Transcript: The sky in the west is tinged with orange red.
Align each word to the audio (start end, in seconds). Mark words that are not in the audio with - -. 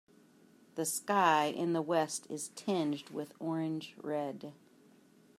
The 0.73 0.85
sky 0.85 1.45
in 1.45 1.73
the 1.73 1.81
west 1.83 2.25
is 2.31 2.49
tinged 2.55 3.11
with 3.11 3.35
orange 3.39 3.93
red. 4.01 4.51